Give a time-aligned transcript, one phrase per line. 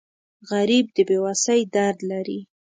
[0.51, 2.39] غریب د بې وسۍ درد لري